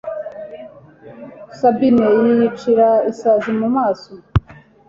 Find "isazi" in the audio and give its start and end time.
3.11-3.51